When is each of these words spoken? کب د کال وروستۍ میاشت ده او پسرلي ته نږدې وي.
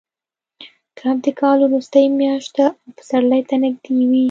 کب 0.99 1.15
د 1.25 1.27
کال 1.39 1.57
وروستۍ 1.61 2.05
میاشت 2.19 2.51
ده 2.57 2.67
او 2.83 2.89
پسرلي 2.97 3.41
ته 3.49 3.55
نږدې 3.63 4.03
وي. 4.09 4.19